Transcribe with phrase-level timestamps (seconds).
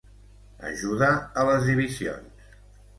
[0.69, 1.11] Ajuda
[1.43, 2.53] a les divisions.